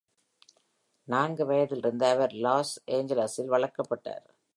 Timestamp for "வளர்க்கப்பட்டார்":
3.51-4.25